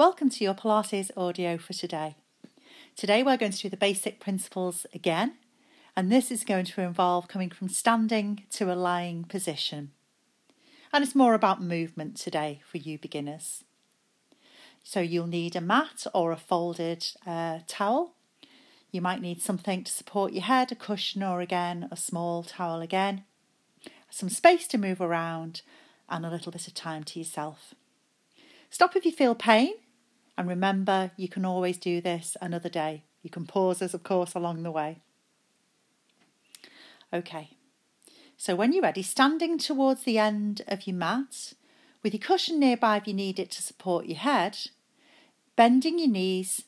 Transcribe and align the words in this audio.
Welcome 0.00 0.30
to 0.30 0.44
your 0.44 0.54
Pilates 0.54 1.10
audio 1.14 1.58
for 1.58 1.74
today. 1.74 2.16
Today 2.96 3.22
we're 3.22 3.36
going 3.36 3.52
to 3.52 3.58
do 3.58 3.68
the 3.68 3.76
basic 3.76 4.18
principles 4.18 4.86
again, 4.94 5.34
and 5.94 6.10
this 6.10 6.30
is 6.30 6.42
going 6.42 6.64
to 6.64 6.80
involve 6.80 7.28
coming 7.28 7.50
from 7.50 7.68
standing 7.68 8.44
to 8.52 8.72
a 8.72 8.74
lying 8.74 9.24
position. 9.24 9.90
And 10.90 11.04
it's 11.04 11.14
more 11.14 11.34
about 11.34 11.62
movement 11.62 12.16
today 12.16 12.62
for 12.66 12.78
you 12.78 12.98
beginners. 12.98 13.62
So 14.82 15.00
you'll 15.00 15.26
need 15.26 15.54
a 15.54 15.60
mat 15.60 16.06
or 16.14 16.32
a 16.32 16.38
folded 16.38 17.06
uh, 17.26 17.58
towel. 17.66 18.14
You 18.90 19.02
might 19.02 19.20
need 19.20 19.42
something 19.42 19.84
to 19.84 19.92
support 19.92 20.32
your 20.32 20.44
head, 20.44 20.72
a 20.72 20.76
cushion, 20.76 21.22
or 21.22 21.42
again, 21.42 21.88
a 21.90 21.96
small 21.98 22.42
towel 22.42 22.80
again. 22.80 23.24
Some 24.08 24.30
space 24.30 24.66
to 24.68 24.78
move 24.78 25.02
around, 25.02 25.60
and 26.08 26.24
a 26.24 26.30
little 26.30 26.52
bit 26.52 26.66
of 26.66 26.72
time 26.72 27.04
to 27.04 27.18
yourself. 27.18 27.74
Stop 28.70 28.96
if 28.96 29.04
you 29.04 29.12
feel 29.12 29.34
pain 29.34 29.74
and 30.36 30.48
remember, 30.48 31.10
you 31.16 31.28
can 31.28 31.44
always 31.44 31.78
do 31.78 32.00
this 32.00 32.36
another 32.40 32.68
day. 32.68 33.04
You 33.22 33.30
can 33.30 33.46
pause 33.46 33.82
us, 33.82 33.94
of 33.94 34.02
course, 34.02 34.34
along 34.34 34.62
the 34.62 34.70
way. 34.70 35.00
Okay, 37.12 37.50
so 38.36 38.56
when 38.56 38.72
you're 38.72 38.82
ready, 38.82 39.02
standing 39.02 39.58
towards 39.58 40.04
the 40.04 40.18
end 40.18 40.62
of 40.66 40.86
your 40.86 40.96
mat, 40.96 41.52
with 42.02 42.14
your 42.14 42.20
cushion 42.20 42.58
nearby 42.58 42.96
if 42.96 43.06
you 43.06 43.12
need 43.12 43.38
it 43.38 43.50
to 43.50 43.62
support 43.62 44.06
your 44.06 44.16
head, 44.16 44.56
bending 45.56 45.98
your 45.98 46.08
knees, 46.08 46.64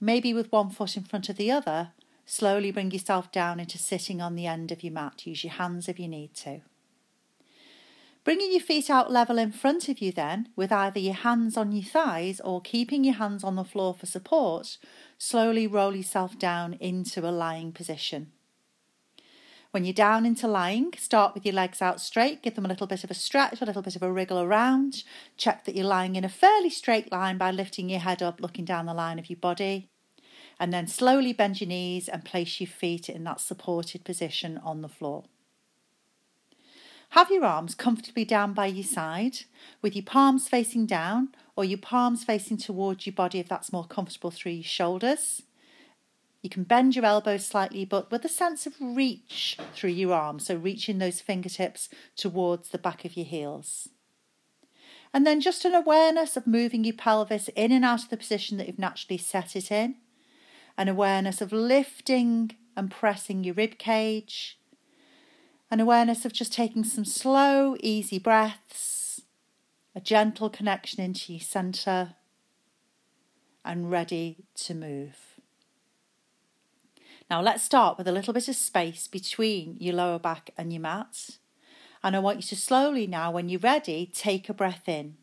maybe 0.00 0.32
with 0.32 0.52
one 0.52 0.70
foot 0.70 0.96
in 0.96 1.02
front 1.02 1.28
of 1.28 1.36
the 1.36 1.50
other, 1.50 1.90
slowly 2.26 2.70
bring 2.70 2.92
yourself 2.92 3.32
down 3.32 3.58
into 3.58 3.76
sitting 3.76 4.20
on 4.20 4.36
the 4.36 4.46
end 4.46 4.70
of 4.70 4.84
your 4.84 4.92
mat. 4.92 5.26
Use 5.26 5.42
your 5.42 5.54
hands 5.54 5.88
if 5.88 5.98
you 5.98 6.06
need 6.06 6.32
to. 6.34 6.60
Bringing 8.22 8.52
your 8.52 8.60
feet 8.60 8.90
out 8.90 9.10
level 9.10 9.38
in 9.38 9.50
front 9.50 9.88
of 9.88 10.00
you, 10.00 10.12
then, 10.12 10.50
with 10.54 10.70
either 10.70 11.00
your 11.00 11.14
hands 11.14 11.56
on 11.56 11.72
your 11.72 11.84
thighs 11.84 12.38
or 12.40 12.60
keeping 12.60 13.02
your 13.02 13.14
hands 13.14 13.42
on 13.42 13.56
the 13.56 13.64
floor 13.64 13.94
for 13.94 14.04
support, 14.04 14.76
slowly 15.16 15.66
roll 15.66 15.96
yourself 15.96 16.38
down 16.38 16.74
into 16.74 17.26
a 17.26 17.32
lying 17.32 17.72
position. 17.72 18.32
When 19.70 19.84
you're 19.84 19.94
down 19.94 20.26
into 20.26 20.46
lying, 20.48 20.92
start 20.98 21.32
with 21.32 21.46
your 21.46 21.54
legs 21.54 21.80
out 21.80 22.00
straight, 22.00 22.42
give 22.42 22.56
them 22.56 22.66
a 22.66 22.68
little 22.68 22.88
bit 22.88 23.04
of 23.04 23.10
a 23.10 23.14
stretch, 23.14 23.62
a 23.62 23.64
little 23.64 23.82
bit 23.82 23.96
of 23.96 24.02
a 24.02 24.12
wriggle 24.12 24.40
around. 24.40 25.04
Check 25.38 25.64
that 25.64 25.74
you're 25.74 25.86
lying 25.86 26.16
in 26.16 26.24
a 26.24 26.28
fairly 26.28 26.70
straight 26.70 27.10
line 27.10 27.38
by 27.38 27.50
lifting 27.50 27.88
your 27.88 28.00
head 28.00 28.20
up, 28.20 28.40
looking 28.40 28.64
down 28.66 28.86
the 28.86 28.92
line 28.92 29.18
of 29.18 29.30
your 29.30 29.38
body. 29.38 29.88
And 30.58 30.74
then 30.74 30.88
slowly 30.88 31.32
bend 31.32 31.60
your 31.60 31.68
knees 31.68 32.08
and 32.08 32.24
place 32.24 32.60
your 32.60 32.68
feet 32.68 33.08
in 33.08 33.24
that 33.24 33.40
supported 33.40 34.04
position 34.04 34.58
on 34.58 34.82
the 34.82 34.88
floor. 34.88 35.24
Have 37.10 37.30
your 37.30 37.44
arms 37.44 37.74
comfortably 37.74 38.24
down 38.24 38.52
by 38.52 38.66
your 38.66 38.84
side 38.84 39.40
with 39.82 39.96
your 39.96 40.04
palms 40.04 40.48
facing 40.48 40.86
down 40.86 41.30
or 41.56 41.64
your 41.64 41.78
palms 41.78 42.22
facing 42.22 42.56
towards 42.56 43.04
your 43.04 43.14
body 43.14 43.40
if 43.40 43.48
that's 43.48 43.72
more 43.72 43.84
comfortable 43.84 44.30
through 44.30 44.52
your 44.52 44.64
shoulders. 44.64 45.42
You 46.40 46.48
can 46.48 46.62
bend 46.62 46.94
your 46.94 47.04
elbows 47.04 47.44
slightly, 47.44 47.84
but 47.84 48.12
with 48.12 48.24
a 48.24 48.28
sense 48.28 48.64
of 48.64 48.74
reach 48.80 49.58
through 49.74 49.90
your 49.90 50.14
arms, 50.14 50.46
so 50.46 50.54
reaching 50.54 50.98
those 50.98 51.20
fingertips 51.20 51.88
towards 52.16 52.68
the 52.68 52.78
back 52.78 53.04
of 53.04 53.16
your 53.16 53.26
heels. 53.26 53.88
And 55.12 55.26
then 55.26 55.40
just 55.40 55.64
an 55.64 55.74
awareness 55.74 56.36
of 56.36 56.46
moving 56.46 56.84
your 56.84 56.94
pelvis 56.94 57.48
in 57.56 57.72
and 57.72 57.84
out 57.84 58.04
of 58.04 58.10
the 58.10 58.16
position 58.16 58.56
that 58.56 58.68
you've 58.68 58.78
naturally 58.78 59.18
set 59.18 59.56
it 59.56 59.72
in. 59.72 59.96
An 60.78 60.88
awareness 60.88 61.40
of 61.40 61.52
lifting 61.52 62.52
and 62.76 62.88
pressing 62.88 63.42
your 63.42 63.54
rib 63.54 63.78
cage, 63.78 64.59
an 65.70 65.80
awareness 65.80 66.24
of 66.24 66.32
just 66.32 66.52
taking 66.52 66.84
some 66.84 67.04
slow, 67.04 67.76
easy 67.80 68.18
breaths, 68.18 69.22
a 69.94 70.00
gentle 70.00 70.50
connection 70.50 71.02
into 71.02 71.32
your 71.32 71.40
centre, 71.40 72.14
and 73.64 73.90
ready 73.90 74.44
to 74.54 74.74
move. 74.74 75.16
Now, 77.30 77.40
let's 77.40 77.62
start 77.62 77.96
with 77.96 78.08
a 78.08 78.12
little 78.12 78.34
bit 78.34 78.48
of 78.48 78.56
space 78.56 79.06
between 79.06 79.76
your 79.78 79.94
lower 79.94 80.18
back 80.18 80.50
and 80.58 80.72
your 80.72 80.82
mat. 80.82 81.38
And 82.02 82.16
I 82.16 82.18
want 82.18 82.38
you 82.38 82.42
to 82.42 82.56
slowly 82.56 83.06
now, 83.06 83.30
when 83.30 83.48
you're 83.48 83.60
ready, 83.60 84.10
take 84.12 84.48
a 84.48 84.54
breath 84.54 84.88
in. 84.88 85.16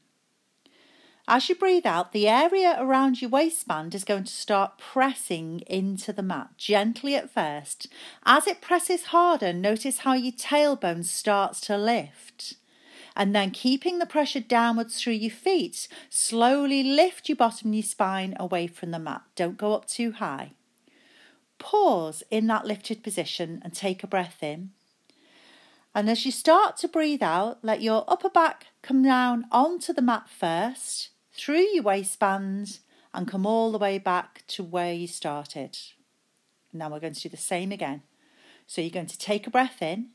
As 1.30 1.50
you 1.50 1.56
breathe 1.56 1.86
out, 1.86 2.14
the 2.14 2.30
area 2.30 2.78
around 2.80 3.22
your 3.22 3.30
waistband 3.30 3.94
is 3.94 4.06
going 4.06 4.24
to 4.24 4.32
start 4.32 4.78
pressing 4.78 5.60
into 5.68 6.14
the 6.14 6.24
mat, 6.24 6.52
gently 6.56 7.16
at 7.16 7.30
first. 7.30 7.88
As 8.26 8.48
it 8.48 8.62
presses 8.62 9.08
harder, 9.08 9.52
notice 9.52 10.00
how 10.00 10.14
your 10.14 10.32
tailbone 10.32 11.04
starts 11.04 11.60
to 11.62 11.78
lift. 11.78 12.54
And 13.14 13.36
then 13.36 13.52
keeping 13.52 14.00
the 14.00 14.06
pressure 14.06 14.40
downwards 14.40 15.02
through 15.02 15.14
your 15.14 15.32
feet, 15.32 15.90
slowly 16.10 16.82
lift 16.82 17.28
your 17.28 17.36
bottom 17.36 17.72
of 17.72 17.76
your 17.76 17.84
spine 17.84 18.34
away 18.40 18.68
from 18.68 18.92
the 18.92 19.00
mat. 19.00 19.24
Don't 19.36 19.58
go 19.58 19.74
up 19.74 19.86
too 19.86 20.14
high. 20.14 20.54
Pause 21.60 22.24
in 22.32 22.48
that 22.48 22.66
lifted 22.66 23.04
position 23.04 23.62
and 23.66 23.74
take 23.74 24.02
a 24.02 24.08
breath 24.08 24.42
in. 24.42 24.70
And 25.94 26.10
as 26.10 26.26
you 26.26 26.32
start 26.32 26.78
to 26.78 26.88
breathe 26.88 27.24
out, 27.24 27.58
let 27.64 27.82
your 27.82 28.06
upper 28.08 28.30
back 28.30 28.68
come 28.82 29.04
down 29.04 29.46
onto 29.52 29.92
the 29.92 30.02
mat 30.02 30.30
first 30.30 31.10
through 31.38 31.68
your 31.74 31.84
waistband 31.84 32.80
and 33.14 33.28
come 33.28 33.46
all 33.46 33.72
the 33.72 33.78
way 33.78 33.98
back 33.98 34.44
to 34.48 34.64
where 34.64 34.94
you 34.94 35.08
started. 35.08 35.78
Now 36.74 36.90
we're 36.90 37.00
going 37.00 37.14
to 37.14 37.22
do 37.22 37.30
the 37.30 37.38
same 37.38 37.72
again. 37.72 38.04
So 38.66 38.82
you're 38.82 38.90
going 38.90 39.08
to 39.08 39.18
take 39.18 39.48
a 39.48 39.52
breath 39.52 39.82
in. 39.82 40.10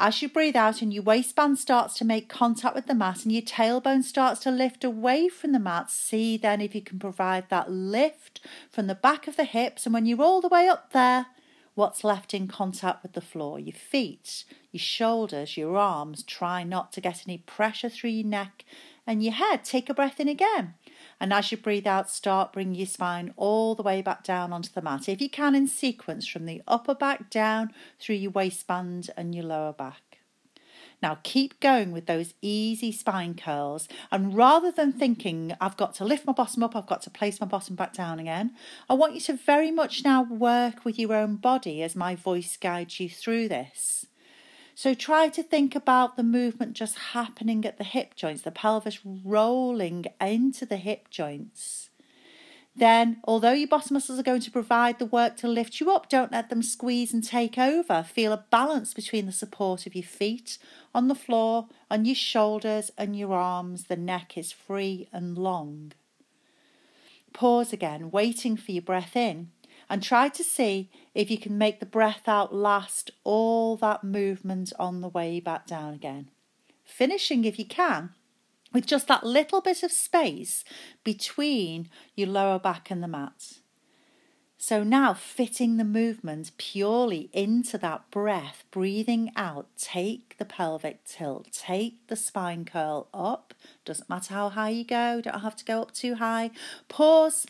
As 0.00 0.22
you 0.22 0.28
breathe 0.28 0.54
out 0.54 0.80
and 0.80 0.94
your 0.94 1.02
waistband 1.02 1.58
starts 1.58 1.94
to 1.94 2.04
make 2.04 2.28
contact 2.28 2.74
with 2.74 2.86
the 2.86 2.94
mat 2.94 3.24
and 3.24 3.32
your 3.32 3.42
tailbone 3.42 4.04
starts 4.04 4.40
to 4.40 4.50
lift 4.50 4.84
away 4.84 5.28
from 5.28 5.52
the 5.52 5.58
mat, 5.58 5.90
see 5.90 6.36
then 6.36 6.60
if 6.60 6.74
you 6.74 6.82
can 6.82 7.00
provide 7.00 7.48
that 7.48 7.70
lift 7.70 8.40
from 8.70 8.86
the 8.86 8.94
back 8.94 9.26
of 9.26 9.36
the 9.36 9.44
hips. 9.44 9.86
And 9.86 9.92
when 9.92 10.06
you're 10.06 10.22
all 10.22 10.40
the 10.40 10.48
way 10.48 10.68
up 10.68 10.92
there, 10.92 11.26
what's 11.74 12.04
left 12.04 12.32
in 12.32 12.46
contact 12.46 13.02
with 13.02 13.14
the 13.14 13.20
floor? 13.20 13.58
Your 13.58 13.74
feet, 13.74 14.44
your 14.70 14.80
shoulders, 14.80 15.56
your 15.56 15.76
arms. 15.76 16.22
Try 16.22 16.62
not 16.62 16.92
to 16.92 17.00
get 17.00 17.24
any 17.26 17.38
pressure 17.38 17.88
through 17.88 18.10
your 18.10 18.26
neck 18.26 18.64
and 19.08 19.22
your 19.22 19.32
head. 19.32 19.64
Take 19.64 19.88
a 19.88 19.94
breath 19.94 20.20
in 20.20 20.28
again. 20.28 20.74
And 21.18 21.32
as 21.32 21.50
you 21.50 21.56
breathe 21.56 21.86
out, 21.86 22.10
start 22.10 22.52
bringing 22.52 22.74
your 22.74 22.86
spine 22.86 23.32
all 23.36 23.74
the 23.74 23.82
way 23.82 24.02
back 24.02 24.22
down 24.22 24.52
onto 24.52 24.70
the 24.70 24.82
mat. 24.82 25.08
If 25.08 25.22
you 25.22 25.30
can, 25.30 25.54
in 25.54 25.66
sequence 25.66 26.28
from 26.28 26.44
the 26.44 26.62
upper 26.68 26.94
back 26.94 27.30
down 27.30 27.72
through 27.98 28.16
your 28.16 28.30
waistband 28.30 29.10
and 29.16 29.34
your 29.34 29.46
lower 29.46 29.72
back. 29.72 30.02
Now 31.02 31.18
keep 31.22 31.58
going 31.60 31.90
with 31.92 32.06
those 32.06 32.34
easy 32.42 32.92
spine 32.92 33.34
curls. 33.34 33.88
And 34.12 34.36
rather 34.36 34.70
than 34.70 34.92
thinking, 34.92 35.56
I've 35.58 35.76
got 35.76 35.94
to 35.96 36.04
lift 36.04 36.26
my 36.26 36.32
bottom 36.34 36.62
up, 36.62 36.76
I've 36.76 36.86
got 36.86 37.02
to 37.02 37.10
place 37.10 37.40
my 37.40 37.46
bottom 37.46 37.76
back 37.76 37.94
down 37.94 38.18
again, 38.20 38.52
I 38.90 38.94
want 38.94 39.14
you 39.14 39.20
to 39.22 39.32
very 39.34 39.70
much 39.70 40.04
now 40.04 40.22
work 40.22 40.84
with 40.84 40.98
your 40.98 41.14
own 41.14 41.36
body 41.36 41.82
as 41.82 41.96
my 41.96 42.14
voice 42.14 42.58
guides 42.58 43.00
you 43.00 43.08
through 43.08 43.48
this. 43.48 44.07
So 44.78 44.94
try 44.94 45.28
to 45.30 45.42
think 45.42 45.74
about 45.74 46.16
the 46.16 46.22
movement 46.22 46.74
just 46.74 47.10
happening 47.10 47.64
at 47.64 47.78
the 47.78 47.82
hip 47.82 48.14
joints, 48.14 48.42
the 48.42 48.52
pelvis 48.52 49.00
rolling 49.04 50.04
into 50.20 50.64
the 50.66 50.76
hip 50.76 51.10
joints. 51.10 51.90
Then, 52.76 53.16
although 53.24 53.50
your 53.50 53.66
bottom 53.66 53.94
muscles 53.94 54.20
are 54.20 54.22
going 54.22 54.42
to 54.42 54.52
provide 54.52 55.00
the 55.00 55.04
work 55.04 55.36
to 55.38 55.48
lift 55.48 55.80
you 55.80 55.90
up, 55.90 56.08
don't 56.08 56.30
let 56.30 56.48
them 56.48 56.62
squeeze 56.62 57.12
and 57.12 57.24
take 57.24 57.58
over. 57.58 58.04
Feel 58.04 58.32
a 58.32 58.44
balance 58.50 58.94
between 58.94 59.26
the 59.26 59.32
support 59.32 59.84
of 59.84 59.96
your 59.96 60.04
feet 60.04 60.58
on 60.94 61.08
the 61.08 61.16
floor, 61.16 61.66
on 61.90 62.04
your 62.04 62.14
shoulders 62.14 62.92
and 62.96 63.18
your 63.18 63.32
arms. 63.32 63.86
The 63.86 63.96
neck 63.96 64.38
is 64.38 64.52
free 64.52 65.08
and 65.12 65.36
long. 65.36 65.90
Pause 67.32 67.72
again, 67.72 68.12
waiting 68.12 68.56
for 68.56 68.70
your 68.70 68.82
breath 68.82 69.16
in 69.16 69.50
and 69.90 70.02
try 70.02 70.28
to 70.28 70.44
see 70.44 70.90
if 71.14 71.30
you 71.30 71.38
can 71.38 71.56
make 71.56 71.80
the 71.80 71.86
breath 71.86 72.28
out 72.28 72.54
last 72.54 73.10
all 73.24 73.76
that 73.76 74.04
movement 74.04 74.72
on 74.78 75.00
the 75.00 75.08
way 75.08 75.40
back 75.40 75.66
down 75.66 75.94
again. 75.94 76.30
Finishing, 76.84 77.44
if 77.44 77.58
you 77.58 77.64
can, 77.64 78.10
with 78.72 78.86
just 78.86 79.08
that 79.08 79.24
little 79.24 79.60
bit 79.60 79.82
of 79.82 79.92
space 79.92 80.64
between 81.04 81.88
your 82.14 82.28
lower 82.28 82.58
back 82.58 82.90
and 82.90 83.02
the 83.02 83.08
mat. 83.08 83.54
So 84.60 84.82
now 84.82 85.14
fitting 85.14 85.76
the 85.76 85.84
movement 85.84 86.50
purely 86.58 87.30
into 87.32 87.78
that 87.78 88.10
breath, 88.10 88.64
breathing 88.72 89.30
out, 89.36 89.68
take 89.76 90.36
the 90.36 90.44
pelvic 90.44 91.04
tilt, 91.04 91.52
take 91.52 92.04
the 92.08 92.16
spine 92.16 92.64
curl 92.64 93.08
up. 93.14 93.54
Doesn't 93.84 94.10
matter 94.10 94.34
how 94.34 94.48
high 94.48 94.70
you 94.70 94.84
go, 94.84 95.20
don't 95.20 95.42
have 95.42 95.54
to 95.56 95.64
go 95.64 95.80
up 95.80 95.92
too 95.92 96.16
high. 96.16 96.50
Pause 96.88 97.46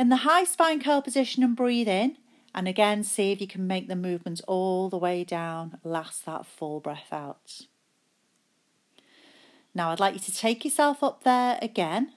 in 0.00 0.08
the 0.08 0.16
high 0.16 0.44
spine 0.44 0.80
curl 0.80 1.02
position 1.02 1.42
and 1.42 1.54
breathe 1.54 1.86
in. 1.86 2.16
And 2.54 2.66
again, 2.66 3.04
see 3.04 3.32
if 3.32 3.40
you 3.40 3.46
can 3.46 3.66
make 3.66 3.86
the 3.86 3.94
movements 3.94 4.40
all 4.48 4.88
the 4.88 4.96
way 4.96 5.24
down. 5.24 5.78
Last 5.84 6.24
that 6.24 6.46
full 6.46 6.80
breath 6.80 7.12
out. 7.12 7.66
Now, 9.74 9.90
I'd 9.90 10.00
like 10.00 10.14
you 10.14 10.20
to 10.20 10.34
take 10.34 10.64
yourself 10.64 11.04
up 11.04 11.22
there 11.22 11.58
again, 11.60 12.12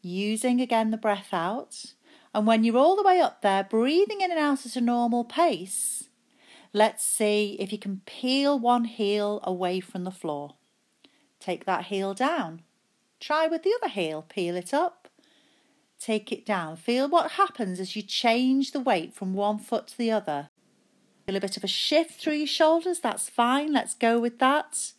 using 0.00 0.60
again 0.60 0.92
the 0.92 0.96
breath 0.96 1.30
out. 1.32 1.86
And 2.32 2.46
when 2.46 2.62
you're 2.62 2.78
all 2.78 2.94
the 2.94 3.02
way 3.02 3.20
up 3.20 3.42
there, 3.42 3.64
breathing 3.64 4.20
in 4.20 4.30
and 4.30 4.38
out 4.38 4.64
at 4.64 4.76
a 4.76 4.80
normal 4.80 5.24
pace, 5.24 6.08
let's 6.72 7.04
see 7.04 7.56
if 7.58 7.72
you 7.72 7.78
can 7.78 8.02
peel 8.06 8.56
one 8.56 8.84
heel 8.84 9.40
away 9.42 9.80
from 9.80 10.04
the 10.04 10.12
floor. 10.12 10.54
Take 11.40 11.64
that 11.64 11.86
heel 11.86 12.14
down. 12.14 12.62
Try 13.18 13.48
with 13.48 13.64
the 13.64 13.74
other 13.82 13.92
heel, 13.92 14.24
peel 14.28 14.54
it 14.54 14.72
up 14.72 15.01
take 16.02 16.32
it 16.32 16.44
down. 16.44 16.76
Feel 16.76 17.08
what 17.08 17.32
happens 17.32 17.78
as 17.78 17.94
you 17.94 18.02
change 18.02 18.72
the 18.72 18.80
weight 18.80 19.14
from 19.14 19.34
one 19.34 19.58
foot 19.58 19.86
to 19.88 19.98
the 19.98 20.10
other. 20.10 20.50
Feel 21.26 21.36
a 21.36 21.40
bit 21.40 21.56
of 21.56 21.64
a 21.64 21.68
shift 21.68 22.20
through 22.20 22.34
your 22.34 22.46
shoulders, 22.46 23.00
that's 23.00 23.28
fine, 23.28 23.72
let's 23.72 23.94
go 23.94 24.18
with 24.18 24.38
that. 24.40 24.92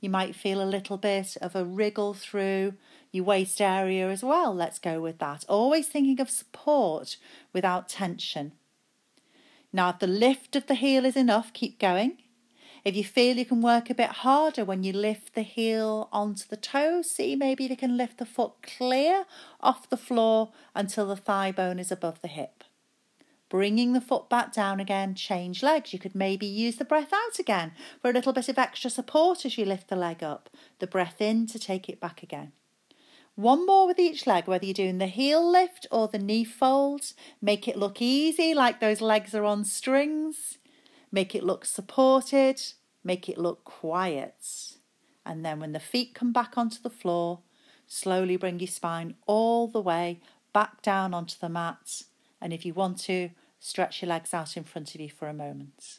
You 0.00 0.10
might 0.10 0.36
feel 0.36 0.62
a 0.62 0.64
little 0.64 0.98
bit 0.98 1.36
of 1.40 1.56
a 1.56 1.64
wriggle 1.64 2.14
through 2.14 2.74
your 3.12 3.24
waist 3.24 3.60
area 3.60 4.08
as 4.10 4.22
well, 4.22 4.54
let's 4.54 4.78
go 4.78 5.00
with 5.00 5.18
that. 5.18 5.44
Always 5.48 5.88
thinking 5.88 6.20
of 6.20 6.30
support 6.30 7.16
without 7.52 7.88
tension. 7.88 8.52
Now, 9.72 9.90
if 9.90 10.00
the 10.00 10.06
lift 10.06 10.56
of 10.56 10.66
the 10.66 10.74
heel 10.74 11.04
is 11.04 11.16
enough, 11.16 11.52
keep 11.52 11.78
going. 11.78 12.18
If 12.84 12.96
you 12.96 13.04
feel 13.04 13.36
you 13.36 13.44
can 13.44 13.60
work 13.60 13.90
a 13.90 13.94
bit 13.94 14.10
harder 14.10 14.64
when 14.64 14.82
you 14.82 14.92
lift 14.92 15.34
the 15.34 15.42
heel 15.42 16.08
onto 16.12 16.44
the 16.48 16.56
toe, 16.56 17.02
see 17.02 17.36
maybe 17.36 17.64
if 17.64 17.70
you 17.70 17.76
can 17.76 17.96
lift 17.96 18.18
the 18.18 18.26
foot 18.26 18.52
clear 18.62 19.24
off 19.60 19.90
the 19.90 19.96
floor 19.96 20.52
until 20.74 21.06
the 21.06 21.16
thigh 21.16 21.52
bone 21.52 21.78
is 21.78 21.92
above 21.92 22.22
the 22.22 22.28
hip. 22.28 22.64
Bringing 23.50 23.92
the 23.92 24.00
foot 24.00 24.30
back 24.30 24.52
down 24.52 24.78
again, 24.78 25.14
change 25.14 25.62
legs. 25.62 25.92
You 25.92 25.98
could 25.98 26.14
maybe 26.14 26.46
use 26.46 26.76
the 26.76 26.84
breath 26.84 27.12
out 27.12 27.38
again 27.38 27.72
for 28.00 28.08
a 28.08 28.14
little 28.14 28.32
bit 28.32 28.48
of 28.48 28.58
extra 28.58 28.88
support 28.88 29.44
as 29.44 29.58
you 29.58 29.64
lift 29.64 29.88
the 29.88 29.96
leg 29.96 30.22
up. 30.22 30.48
The 30.78 30.86
breath 30.86 31.20
in 31.20 31.48
to 31.48 31.58
take 31.58 31.88
it 31.88 32.00
back 32.00 32.22
again. 32.22 32.52
One 33.34 33.66
more 33.66 33.88
with 33.88 33.98
each 33.98 34.26
leg, 34.26 34.46
whether 34.46 34.64
you're 34.64 34.74
doing 34.74 34.98
the 34.98 35.06
heel 35.06 35.50
lift 35.50 35.86
or 35.90 36.06
the 36.06 36.18
knee 36.18 36.44
folds. 36.44 37.14
Make 37.42 37.66
it 37.66 37.76
look 37.76 38.00
easy, 38.00 38.54
like 38.54 38.78
those 38.78 39.00
legs 39.00 39.34
are 39.34 39.44
on 39.44 39.64
strings. 39.64 40.58
Make 41.12 41.34
it 41.34 41.42
look 41.42 41.64
supported, 41.64 42.62
make 43.02 43.28
it 43.28 43.38
look 43.38 43.64
quiet. 43.64 44.76
And 45.26 45.44
then 45.44 45.60
when 45.60 45.72
the 45.72 45.80
feet 45.80 46.14
come 46.14 46.32
back 46.32 46.56
onto 46.56 46.80
the 46.80 46.90
floor, 46.90 47.40
slowly 47.86 48.36
bring 48.36 48.60
your 48.60 48.68
spine 48.68 49.14
all 49.26 49.66
the 49.66 49.80
way 49.80 50.20
back 50.52 50.82
down 50.82 51.12
onto 51.14 51.36
the 51.38 51.48
mat. 51.48 52.02
And 52.40 52.52
if 52.52 52.64
you 52.64 52.74
want 52.74 52.98
to, 53.00 53.30
stretch 53.58 54.02
your 54.02 54.08
legs 54.08 54.32
out 54.32 54.56
in 54.56 54.64
front 54.64 54.94
of 54.94 55.00
you 55.00 55.10
for 55.10 55.28
a 55.28 55.34
moment. 55.34 55.98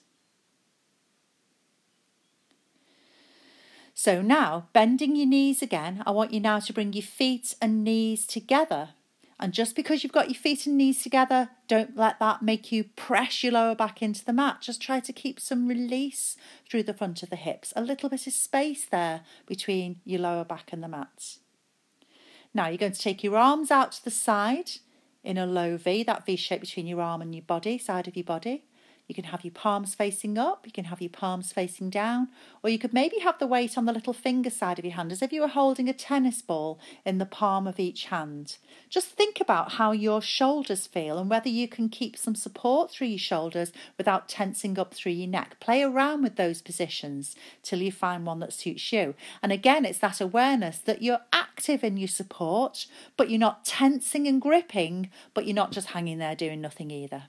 So 3.93 4.21
now, 4.21 4.69
bending 4.73 5.15
your 5.15 5.27
knees 5.27 5.61
again, 5.61 6.01
I 6.07 6.11
want 6.11 6.33
you 6.33 6.39
now 6.39 6.59
to 6.59 6.73
bring 6.73 6.93
your 6.93 7.03
feet 7.03 7.53
and 7.61 7.83
knees 7.83 8.25
together 8.25 8.89
and 9.41 9.53
just 9.53 9.75
because 9.75 10.03
you've 10.03 10.13
got 10.13 10.29
your 10.29 10.39
feet 10.39 10.67
and 10.67 10.77
knees 10.77 11.01
together, 11.01 11.49
don't 11.67 11.97
let 11.97 12.19
that 12.19 12.43
make 12.43 12.71
you 12.71 12.83
press 12.95 13.43
your 13.43 13.53
lower 13.53 13.73
back 13.73 14.03
into 14.03 14.23
the 14.23 14.31
mat. 14.31 14.57
Just 14.61 14.79
try 14.79 14.99
to 14.99 15.11
keep 15.11 15.39
some 15.39 15.67
release 15.67 16.37
through 16.69 16.83
the 16.83 16.93
front 16.93 17.23
of 17.23 17.31
the 17.31 17.35
hips, 17.35 17.73
a 17.75 17.81
little 17.81 18.07
bit 18.07 18.27
of 18.27 18.33
space 18.33 18.85
there 18.85 19.21
between 19.47 19.99
your 20.05 20.21
lower 20.21 20.45
back 20.45 20.71
and 20.71 20.83
the 20.83 20.87
mat. 20.87 21.37
Now 22.53 22.67
you're 22.67 22.77
going 22.77 22.91
to 22.91 22.99
take 22.99 23.23
your 23.23 23.35
arms 23.35 23.71
out 23.71 23.93
to 23.93 24.03
the 24.03 24.11
side 24.11 24.73
in 25.23 25.39
a 25.39 25.47
low 25.47 25.75
V, 25.75 26.03
that 26.03 26.25
V 26.25 26.35
shape 26.35 26.61
between 26.61 26.85
your 26.85 27.01
arm 27.01 27.21
and 27.21 27.33
your 27.33 27.43
body, 27.43 27.79
side 27.79 28.07
of 28.07 28.15
your 28.15 28.23
body. 28.23 28.65
You 29.07 29.15
can 29.15 29.25
have 29.25 29.43
your 29.43 29.51
palms 29.51 29.93
facing 29.93 30.37
up, 30.37 30.65
you 30.65 30.71
can 30.71 30.85
have 30.85 31.01
your 31.01 31.09
palms 31.09 31.51
facing 31.51 31.89
down, 31.89 32.29
or 32.63 32.69
you 32.69 32.79
could 32.79 32.93
maybe 32.93 33.19
have 33.19 33.39
the 33.39 33.47
weight 33.47 33.77
on 33.77 33.85
the 33.85 33.91
little 33.91 34.13
finger 34.13 34.49
side 34.49 34.79
of 34.79 34.85
your 34.85 34.93
hand 34.93 35.11
as 35.11 35.21
if 35.21 35.33
you 35.33 35.41
were 35.41 35.47
holding 35.47 35.89
a 35.89 35.93
tennis 35.93 36.41
ball 36.41 36.79
in 37.05 37.17
the 37.17 37.25
palm 37.25 37.67
of 37.67 37.79
each 37.79 38.05
hand. 38.05 38.57
Just 38.89 39.09
think 39.09 39.41
about 39.41 39.73
how 39.73 39.91
your 39.91 40.21
shoulders 40.21 40.87
feel 40.87 41.17
and 41.17 41.29
whether 41.29 41.49
you 41.49 41.67
can 41.67 41.89
keep 41.89 42.15
some 42.15 42.35
support 42.35 42.91
through 42.91 43.07
your 43.07 43.19
shoulders 43.19 43.73
without 43.97 44.29
tensing 44.29 44.79
up 44.79 44.93
through 44.93 45.11
your 45.11 45.27
neck. 45.27 45.59
Play 45.59 45.83
around 45.83 46.23
with 46.23 46.35
those 46.35 46.61
positions 46.61 47.35
till 47.63 47.81
you 47.81 47.91
find 47.91 48.25
one 48.25 48.39
that 48.39 48.53
suits 48.53 48.93
you. 48.93 49.15
And 49.43 49.51
again, 49.51 49.83
it's 49.83 49.99
that 49.99 50.21
awareness 50.21 50.77
that 50.77 51.01
you're 51.01 51.19
active 51.33 51.83
in 51.83 51.97
your 51.97 52.07
support, 52.07 52.85
but 53.17 53.29
you're 53.29 53.39
not 53.39 53.65
tensing 53.65 54.27
and 54.27 54.41
gripping, 54.41 55.09
but 55.33 55.45
you're 55.45 55.55
not 55.55 55.71
just 55.71 55.89
hanging 55.89 56.17
there 56.17 56.35
doing 56.35 56.61
nothing 56.61 56.91
either. 56.91 57.23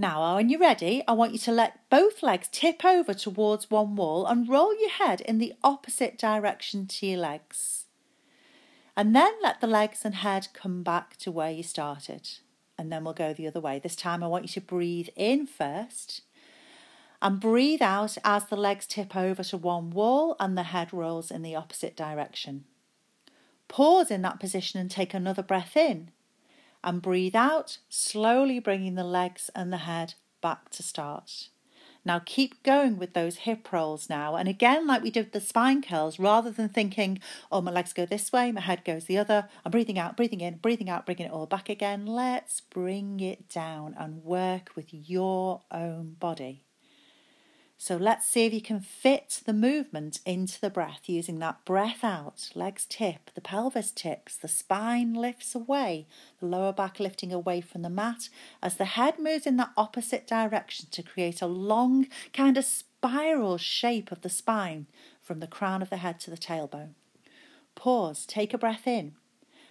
Now, 0.00 0.36
when 0.36 0.48
you're 0.48 0.60
ready, 0.60 1.02
I 1.08 1.12
want 1.12 1.32
you 1.32 1.40
to 1.40 1.50
let 1.50 1.80
both 1.90 2.22
legs 2.22 2.48
tip 2.52 2.84
over 2.84 3.12
towards 3.12 3.68
one 3.68 3.96
wall 3.96 4.26
and 4.26 4.48
roll 4.48 4.72
your 4.78 4.90
head 4.90 5.20
in 5.22 5.38
the 5.38 5.54
opposite 5.64 6.16
direction 6.16 6.86
to 6.86 7.06
your 7.06 7.18
legs. 7.18 7.86
And 8.96 9.14
then 9.14 9.32
let 9.42 9.60
the 9.60 9.66
legs 9.66 10.04
and 10.04 10.14
head 10.14 10.48
come 10.52 10.84
back 10.84 11.16
to 11.16 11.32
where 11.32 11.50
you 11.50 11.64
started. 11.64 12.30
And 12.78 12.92
then 12.92 13.02
we'll 13.02 13.12
go 13.12 13.32
the 13.34 13.48
other 13.48 13.58
way. 13.58 13.80
This 13.80 13.96
time, 13.96 14.22
I 14.22 14.28
want 14.28 14.44
you 14.44 14.48
to 14.50 14.60
breathe 14.60 15.08
in 15.16 15.48
first 15.48 16.22
and 17.20 17.40
breathe 17.40 17.82
out 17.82 18.16
as 18.22 18.44
the 18.44 18.56
legs 18.56 18.86
tip 18.86 19.16
over 19.16 19.42
to 19.42 19.56
one 19.56 19.90
wall 19.90 20.36
and 20.38 20.56
the 20.56 20.62
head 20.62 20.92
rolls 20.92 21.32
in 21.32 21.42
the 21.42 21.56
opposite 21.56 21.96
direction. 21.96 22.66
Pause 23.66 24.12
in 24.12 24.22
that 24.22 24.38
position 24.38 24.78
and 24.78 24.88
take 24.88 25.12
another 25.12 25.42
breath 25.42 25.76
in 25.76 26.12
and 26.82 27.02
breathe 27.02 27.36
out, 27.36 27.78
slowly 27.88 28.58
bringing 28.58 28.94
the 28.94 29.04
legs 29.04 29.50
and 29.54 29.72
the 29.72 29.78
head 29.78 30.14
back 30.40 30.70
to 30.70 30.82
start. 30.82 31.48
Now 32.04 32.20
keep 32.24 32.62
going 32.62 32.98
with 32.98 33.12
those 33.12 33.38
hip 33.38 33.72
rolls 33.72 34.08
now. 34.08 34.36
And 34.36 34.48
again, 34.48 34.86
like 34.86 35.02
we 35.02 35.10
did 35.10 35.32
the 35.32 35.40
spine 35.40 35.82
curls, 35.82 36.18
rather 36.18 36.50
than 36.50 36.68
thinking, 36.68 37.20
oh, 37.52 37.60
my 37.60 37.70
legs 37.70 37.92
go 37.92 38.06
this 38.06 38.32
way, 38.32 38.50
my 38.52 38.62
head 38.62 38.84
goes 38.84 39.04
the 39.04 39.18
other, 39.18 39.48
I'm 39.64 39.70
breathing 39.70 39.98
out, 39.98 40.16
breathing 40.16 40.40
in, 40.40 40.56
breathing 40.56 40.88
out, 40.88 41.04
bringing 41.04 41.26
it 41.26 41.32
all 41.32 41.46
back 41.46 41.68
again. 41.68 42.06
Let's 42.06 42.60
bring 42.60 43.20
it 43.20 43.48
down 43.48 43.94
and 43.98 44.24
work 44.24 44.70
with 44.74 44.86
your 44.92 45.62
own 45.70 46.16
body. 46.18 46.64
So 47.80 47.96
let's 47.96 48.26
see 48.26 48.44
if 48.44 48.52
you 48.52 48.60
can 48.60 48.80
fit 48.80 49.40
the 49.46 49.52
movement 49.52 50.18
into 50.26 50.60
the 50.60 50.68
breath 50.68 51.02
using 51.06 51.38
that 51.38 51.64
breath 51.64 52.02
out. 52.02 52.50
Legs 52.56 52.84
tip, 52.84 53.30
the 53.36 53.40
pelvis 53.40 53.92
tips, 53.92 54.34
the 54.34 54.48
spine 54.48 55.14
lifts 55.14 55.54
away, 55.54 56.08
the 56.40 56.46
lower 56.46 56.72
back 56.72 56.98
lifting 56.98 57.32
away 57.32 57.60
from 57.60 57.82
the 57.82 57.88
mat 57.88 58.30
as 58.60 58.76
the 58.76 58.84
head 58.84 59.20
moves 59.20 59.46
in 59.46 59.58
that 59.58 59.70
opposite 59.76 60.26
direction 60.26 60.88
to 60.90 61.04
create 61.04 61.40
a 61.40 61.46
long 61.46 62.08
kind 62.32 62.58
of 62.58 62.64
spiral 62.64 63.56
shape 63.58 64.10
of 64.10 64.22
the 64.22 64.28
spine 64.28 64.86
from 65.22 65.38
the 65.38 65.46
crown 65.46 65.80
of 65.80 65.88
the 65.88 65.98
head 65.98 66.18
to 66.18 66.30
the 66.32 66.36
tailbone. 66.36 66.94
Pause, 67.76 68.26
take 68.26 68.52
a 68.52 68.58
breath 68.58 68.88
in, 68.88 69.12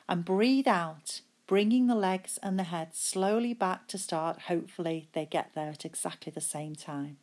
and 0.07 0.23
breathe 0.23 0.67
out, 0.67 1.19
bringing 1.45 1.87
the 1.87 1.95
legs 1.95 2.39
and 2.41 2.57
the 2.57 2.63
head 2.63 2.95
slowly 2.95 3.53
back 3.53 3.89
to 3.89 3.97
start. 3.97 4.43
Hopefully, 4.43 5.09
they 5.11 5.25
get 5.25 5.51
there 5.55 5.71
at 5.71 5.83
exactly 5.83 6.31
the 6.33 6.39
same 6.39 6.73
time. 6.73 7.17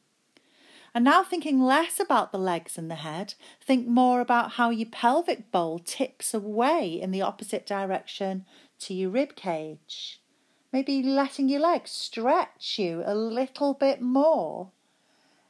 And 0.94 1.05
now 1.05 1.25
thinking 1.25 1.61
less 1.61 1.99
about 1.99 2.31
the 2.31 2.38
legs 2.38 2.79
and 2.79 2.88
the 2.88 2.94
head, 2.94 3.35
think 3.61 3.88
more 3.88 4.20
about 4.20 4.52
how 4.52 4.70
your 4.70 4.88
pelvic 4.88 5.50
bowl 5.50 5.81
tips 5.81 6.32
away 6.32 7.00
in 7.00 7.11
the 7.11 7.20
opposite 7.20 7.67
direction 7.67 8.44
to 8.79 8.94
your 8.94 9.10
rib 9.10 9.34
cage. 9.34 10.20
Maybe 10.72 11.03
letting 11.03 11.48
your 11.48 11.60
legs 11.60 11.91
stretch 11.91 12.79
you 12.79 13.03
a 13.05 13.15
little 13.15 13.74
bit 13.74 14.01
more. 14.01 14.70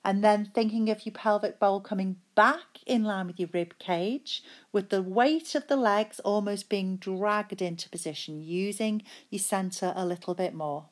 And 0.03 0.25
then 0.25 0.51
thinking 0.55 0.89
of 0.89 1.05
your 1.05 1.13
pelvic 1.13 1.59
bowl 1.59 1.81
coming 1.81 2.17
back 2.35 2.79
in 2.87 3.05
line 3.05 3.27
with 3.27 3.39
your 3.39 3.51
rib 3.53 3.79
cage, 3.79 4.43
with 4.73 4.89
the 4.89 5.03
weight 5.03 5.55
of 5.55 5.67
the 5.67 5.77
legs 5.77 6.21
almost 6.21 6.71
being 6.71 6.97
dragged 6.97 7.61
into 7.61 7.91
position, 7.91 8.43
using 8.43 9.03
your 9.29 9.41
centre 9.41 9.93
a 9.95 10.07
little 10.07 10.35
bit 10.35 10.55
more 10.55 10.87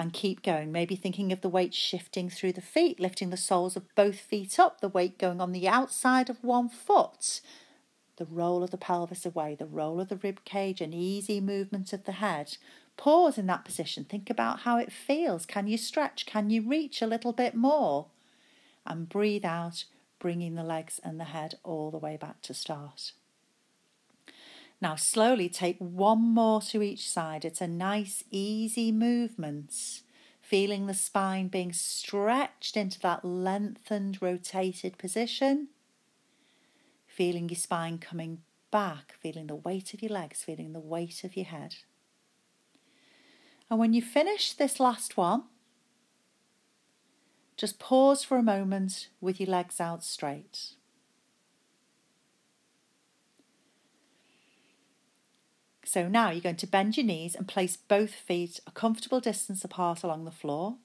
and 0.00 0.14
keep 0.14 0.42
going. 0.42 0.72
Maybe 0.72 0.96
thinking 0.96 1.30
of 1.30 1.42
the 1.42 1.48
weight 1.50 1.74
shifting 1.74 2.30
through 2.30 2.54
the 2.54 2.62
feet, 2.62 2.98
lifting 2.98 3.28
the 3.28 3.36
soles 3.36 3.76
of 3.76 3.94
both 3.94 4.18
feet 4.18 4.58
up, 4.58 4.80
the 4.80 4.88
weight 4.88 5.18
going 5.18 5.42
on 5.42 5.52
the 5.52 5.68
outside 5.68 6.30
of 6.30 6.42
one 6.42 6.70
foot, 6.70 7.42
the 8.16 8.24
roll 8.24 8.62
of 8.62 8.70
the 8.70 8.78
pelvis 8.78 9.26
away, 9.26 9.54
the 9.54 9.66
roll 9.66 10.00
of 10.00 10.08
the 10.08 10.16
rib 10.16 10.42
cage, 10.46 10.80
an 10.80 10.94
easy 10.94 11.38
movement 11.38 11.92
of 11.92 12.04
the 12.04 12.12
head. 12.12 12.56
Pause 12.96 13.36
in 13.36 13.46
that 13.48 13.66
position. 13.66 14.04
Think 14.04 14.30
about 14.30 14.60
how 14.60 14.78
it 14.78 14.90
feels. 14.90 15.44
Can 15.44 15.66
you 15.66 15.76
stretch? 15.76 16.24
Can 16.24 16.48
you 16.48 16.62
reach 16.62 17.02
a 17.02 17.06
little 17.06 17.34
bit 17.34 17.54
more? 17.54 18.06
And 18.86 19.06
breathe 19.06 19.44
out, 19.44 19.84
bringing 20.18 20.54
the 20.54 20.64
legs 20.64 20.98
and 21.04 21.20
the 21.20 21.24
head 21.24 21.58
all 21.62 21.90
the 21.90 21.98
way 21.98 22.16
back 22.16 22.40
to 22.42 22.54
start. 22.54 23.12
Now, 24.82 24.96
slowly 24.96 25.48
take 25.50 25.76
one 25.78 26.22
more 26.22 26.62
to 26.62 26.82
each 26.82 27.10
side. 27.10 27.44
It's 27.44 27.60
a 27.60 27.68
nice, 27.68 28.24
easy 28.30 28.90
movement. 28.90 30.02
Feeling 30.40 30.86
the 30.86 30.94
spine 30.94 31.48
being 31.48 31.72
stretched 31.72 32.76
into 32.76 32.98
that 33.00 33.24
lengthened, 33.24 34.22
rotated 34.22 34.96
position. 34.96 35.68
Feeling 37.06 37.50
your 37.50 37.56
spine 37.56 37.98
coming 37.98 38.38
back, 38.70 39.14
feeling 39.20 39.48
the 39.48 39.54
weight 39.54 39.92
of 39.92 40.02
your 40.02 40.12
legs, 40.12 40.42
feeling 40.42 40.72
the 40.72 40.80
weight 40.80 41.24
of 41.24 41.36
your 41.36 41.46
head. 41.46 41.76
And 43.68 43.78
when 43.78 43.92
you 43.92 44.02
finish 44.02 44.52
this 44.54 44.80
last 44.80 45.16
one, 45.16 45.44
just 47.56 47.78
pause 47.78 48.24
for 48.24 48.38
a 48.38 48.42
moment 48.42 49.08
with 49.20 49.38
your 49.38 49.50
legs 49.50 49.80
out 49.80 50.02
straight. 50.02 50.70
So 55.92 56.06
now 56.06 56.30
you're 56.30 56.40
going 56.40 56.54
to 56.54 56.68
bend 56.68 56.96
your 56.96 57.04
knees 57.04 57.34
and 57.34 57.48
place 57.48 57.76
both 57.76 58.12
feet 58.14 58.60
a 58.64 58.70
comfortable 58.70 59.18
distance 59.18 59.64
apart 59.64 60.04
along 60.04 60.24
the 60.24 60.30
floor. 60.30 60.76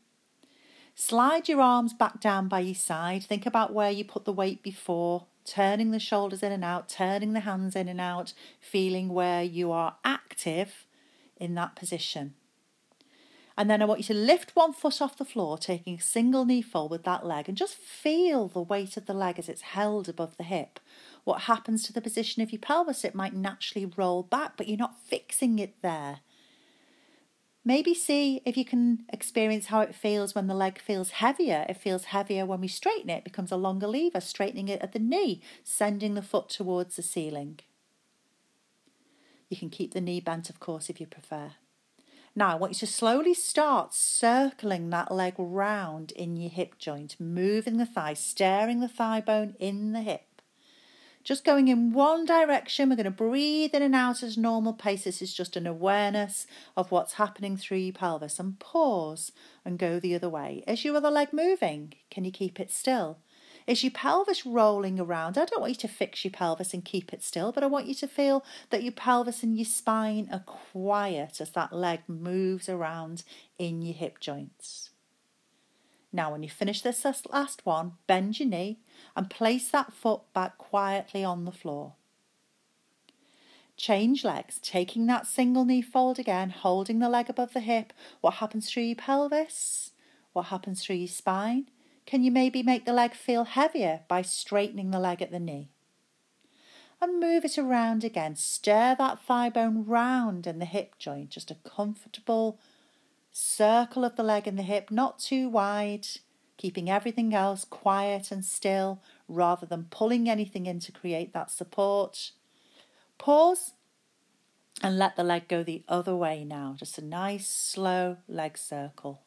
Slide 0.95 1.47
your 1.47 1.62
arms 1.62 1.93
back 1.93 2.19
down 2.19 2.47
by 2.47 2.62
your 2.62 2.74
side. 2.74 3.24
Think 3.24 3.45
about 3.45 3.71
where 3.71 3.91
you 3.91 4.03
put 4.03 4.25
the 4.25 4.33
weight 4.33 4.63
before 4.63 5.27
turning 5.45 5.91
the 5.91 6.00
shoulders 6.00 6.41
in 6.41 6.51
and 6.51 6.63
out, 6.63 6.89
turning 6.89 7.33
the 7.33 7.41
hands 7.41 7.75
in 7.75 7.88
and 7.88 8.01
out, 8.01 8.33
feeling 8.59 9.09
where 9.09 9.43
you 9.43 9.71
are 9.71 9.95
active 10.03 10.88
in 11.38 11.53
that 11.53 11.75
position. 11.75 12.33
And 13.57 13.69
then 13.69 13.81
I 13.81 13.85
want 13.85 14.01
you 14.01 14.13
to 14.13 14.13
lift 14.13 14.55
one 14.55 14.74
foot 14.74 15.01
off 15.01 15.17
the 15.17 15.24
floor, 15.24 15.57
taking 15.57 15.95
a 15.95 16.01
single 16.01 16.43
knee 16.43 16.65
with 16.89 17.03
that 17.03 17.25
leg, 17.25 17.47
and 17.47 17.57
just 17.57 17.75
feel 17.75 18.50
the 18.50 18.62
weight 18.62 18.97
of 18.97 19.05
the 19.05 19.13
leg 19.13 19.39
as 19.39 19.47
it's 19.47 19.62
held 19.62 20.09
above 20.09 20.35
the 20.35 20.43
hip. 20.43 20.79
What 21.24 21.43
happens 21.43 21.83
to 21.83 21.93
the 21.93 22.01
position 22.01 22.43
of 22.43 22.51
your 22.51 22.59
pelvis? 22.59 23.05
It 23.05 23.15
might 23.15 23.33
naturally 23.33 23.85
roll 23.95 24.24
back, 24.24 24.57
but 24.57 24.67
you're 24.67 24.77
not 24.77 25.00
fixing 25.05 25.57
it 25.59 25.81
there. 25.81 26.19
Maybe 27.63 27.95
see 27.95 28.41
if 28.45 28.57
you 28.57 28.65
can 28.65 29.05
experience 29.12 29.67
how 29.67 29.79
it 29.79 29.95
feels 29.95 30.35
when 30.35 30.45
the 30.47 30.53
leg 30.53 30.79
feels 30.79 31.12
heavier. 31.12 31.65
It 31.67 31.77
feels 31.77 32.05
heavier 32.05 32.45
when 32.45 32.62
we 32.62 32.67
straighten 32.67 33.09
it, 33.09 33.19
it 33.19 33.24
becomes 33.24 33.51
a 33.51 33.57
longer 33.57 33.88
lever, 33.88 34.19
straightening 34.19 34.67
it 34.67 34.81
at 34.81 34.91
the 34.91 35.00
knee, 35.00 35.41
sending 35.63 36.13
the 36.13 36.21
foot 36.21 36.50
towards 36.50 36.95
the 36.95 37.01
ceiling. 37.01 37.59
You 39.50 39.57
can 39.57 39.69
keep 39.69 39.93
the 39.93 40.01
knee 40.01 40.19
bent, 40.19 40.50
of 40.50 40.59
course, 40.59 40.89
if 40.89 41.00
you 41.00 41.07
prefer. 41.07 41.53
Now, 42.36 42.51
I 42.51 42.56
want 42.56 42.74
you 42.74 42.80
to 42.80 42.88
slowly 42.88 43.34
start 43.34 43.94
circling 43.94 44.89
that 44.89 45.12
leg 45.12 45.36
round 45.38 46.12
in 46.12 46.36
your 46.36 46.50
hip 46.50 46.77
joint, 46.77 47.15
moving 47.20 47.77
the 47.77 47.86
thigh, 47.86 48.13
staring 48.13 48.82
the 48.82 48.89
thigh 48.89 49.22
bone 49.22 49.56
in 49.60 49.94
the 49.94 50.01
hip 50.01 50.36
just 51.25 51.44
going 51.44 51.68
in 51.68 51.92
one 51.92 52.24
direction. 52.24 52.88
We're 52.88 52.96
going 52.96 53.06
to 53.06 53.12
breathe 53.12 53.74
in 53.74 53.82
and 53.82 53.96
out 53.96 54.24
as 54.24 54.38
normal 54.38 54.74
pace. 54.74 55.04
This 55.04 55.24
is 55.24 55.34
just 55.34 55.58
an 55.58 55.68
awareness 55.68 56.46
of 56.77 56.92
what's 56.92 57.13
happening 57.13 57.58
through 57.58 57.80
your 57.80 57.94
pelvis 57.94 58.39
and 58.39 58.60
pause 58.60 59.32
and 59.65 59.80
go 59.80 60.00
the 60.00 60.15
other 60.15 60.30
way. 60.30 60.63
Is 60.68 60.86
your 60.86 60.96
other 60.96 61.10
leg 61.10 61.34
moving? 61.34 61.96
Can 62.12 62.24
you 62.24 62.32
keep 62.32 62.60
it 62.60 62.72
still? 62.72 63.18
Is 63.67 63.84
your 63.84 63.91
pelvis 63.91 64.45
rolling 64.45 65.00
around? 65.00 65.38
I 65.38 65.45
don't 65.45 65.60
want 65.60 65.72
you 65.72 65.79
to 65.79 65.88
fix 65.88 66.24
your 66.24 66.31
pelvis 66.31 66.74
and 66.74 66.86
keep 66.86 67.12
it 67.12 67.24
still, 67.24 67.51
but 67.51 67.63
I 67.63 67.67
want 67.67 67.88
you 67.88 67.95
to 67.95 68.07
feel 68.07 68.45
that 68.69 68.84
your 68.84 68.91
pelvis 68.91 69.41
and 69.41 69.57
your 69.57 69.65
spine 69.65 70.29
are 70.31 70.43
quiet 70.45 71.41
as 71.41 71.50
that 71.51 71.74
leg 71.74 72.01
moves 72.07 72.69
around 72.69 73.24
in 73.57 73.81
your 73.81 73.95
hip 73.95 74.19
joints. 74.19 74.91
Now, 76.13 76.31
when 76.31 76.43
you 76.43 76.50
finish 76.50 76.81
this 76.81 77.03
last 77.03 77.65
one, 77.65 77.93
bend 78.05 78.39
your 78.39 78.48
knee 78.48 78.79
and 79.15 79.29
place 79.29 79.69
that 79.72 79.93
foot 79.93 80.22
back 80.34 80.57
quietly 80.60 81.24
on 81.24 81.45
the 81.45 81.51
floor. 81.51 81.93
Change 83.77 84.24
legs, 84.24 84.60
taking 84.60 85.07
that 85.07 85.27
single 85.27 85.65
knee 85.65 85.81
fold 85.81 86.19
again, 86.19 86.51
holding 86.51 87.00
the 87.00 87.10
leg 87.10 87.29
above 87.29 87.53
the 87.53 87.60
hip. 87.60 87.91
What 88.22 88.36
happens 88.36 88.69
through 88.69 88.84
your 88.84 88.95
pelvis? 88.95 89.91
What 90.31 90.45
happens 90.45 90.84
through 90.84 90.98
your 90.98 91.10
spine? 91.10 91.67
Can 92.05 92.24
you 92.24 92.31
maybe 92.31 92.62
make 92.62 92.85
the 92.85 92.93
leg 92.93 93.13
feel 93.13 93.45
heavier 93.45 94.01
by 94.07 94.21
straightening 94.21 94.91
the 94.91 95.00
leg 95.00 95.21
at 95.21 95.31
the 95.31 95.39
knee? 95.39 95.69
And 97.01 97.19
move 97.19 97.43
it 97.43 97.57
around 97.57 98.03
again. 98.03 98.35
Stir 98.35 98.95
that 98.97 99.21
thigh 99.21 99.50
bone 99.50 99.85
round 99.85 100.47
in 100.47 100.59
the 100.59 100.65
hip 100.65 100.97
joint, 100.97 101.31
just 101.31 101.51
a 101.51 101.55
comfortable 101.55 102.59
circle 103.31 104.05
of 104.05 104.15
the 104.15 104.24
leg 104.24 104.47
and 104.47 104.57
the 104.57 104.63
hip, 104.63 104.91
not 104.91 105.19
too 105.19 105.50
wide, 105.50 106.07
keeping 106.57 106.89
everything 106.89 107.33
else 107.33 107.65
quiet 107.65 108.31
and 108.31 108.45
still 108.45 109.01
rather 109.27 109.65
than 109.65 109.88
pulling 109.89 110.29
anything 110.29 110.67
in 110.67 110.79
to 110.79 110.91
create 110.91 111.33
that 111.33 111.51
support. 111.51 112.31
Pause 113.17 113.74
and 114.81 114.97
let 114.97 115.15
the 115.15 115.24
leg 115.24 115.47
go 115.47 115.63
the 115.63 115.83
other 115.88 116.15
way 116.15 116.43
now. 116.43 116.75
Just 116.77 116.97
a 116.97 117.03
nice 117.03 117.47
slow 117.47 118.17
leg 118.27 118.57
circle. 118.57 119.25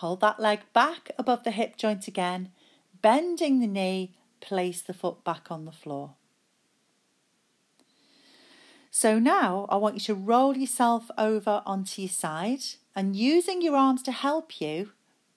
Hold 0.00 0.20
that 0.20 0.40
leg 0.40 0.60
back 0.72 1.10
above 1.18 1.44
the 1.44 1.50
hip 1.50 1.76
joint 1.76 2.08
again, 2.08 2.52
bending 3.02 3.60
the 3.60 3.66
knee, 3.66 4.14
place 4.40 4.80
the 4.80 4.94
foot 4.94 5.22
back 5.24 5.50
on 5.50 5.66
the 5.66 5.72
floor. 5.72 6.14
So 8.90 9.18
now 9.18 9.66
I 9.68 9.76
want 9.76 9.96
you 9.96 10.00
to 10.00 10.14
roll 10.14 10.56
yourself 10.56 11.10
over 11.18 11.62
onto 11.66 12.00
your 12.00 12.08
side 12.08 12.62
and 12.96 13.14
using 13.14 13.60
your 13.60 13.76
arms 13.76 14.02
to 14.04 14.12
help 14.12 14.58
you, 14.58 14.92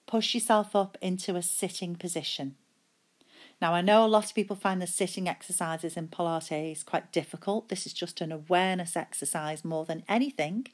push 0.06 0.32
yourself 0.32 0.74
up 0.74 0.96
into 1.02 1.36
a 1.36 1.42
sitting 1.42 1.94
position. 1.94 2.54
Now, 3.60 3.74
I 3.74 3.82
know 3.82 4.02
a 4.02 4.08
lot 4.08 4.24
of 4.24 4.34
people 4.34 4.56
find 4.56 4.80
the 4.80 4.86
sitting 4.86 5.28
exercises 5.28 5.94
in 5.94 6.08
Pilates 6.08 6.86
quite 6.86 7.12
difficult. 7.12 7.68
This 7.68 7.84
is 7.84 7.92
just 7.92 8.22
an 8.22 8.32
awareness 8.32 8.96
exercise 8.96 9.62
more 9.62 9.84
than 9.84 10.04
anything. 10.08 10.68